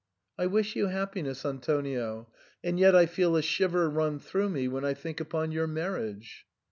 [0.39, 2.27] I wish you happiness, Antonio,
[2.63, 6.47] and yet I feel a shiver run through me when I think upon your marriage."